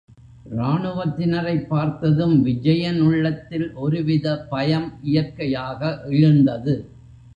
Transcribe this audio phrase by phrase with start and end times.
[0.57, 6.01] ராணுவத்தினரைப் பார்த்ததும் விஜயன் உள்ளத்தில் ஒருவித பயம் இயற்கையாக
[6.09, 6.75] எழுந்தது.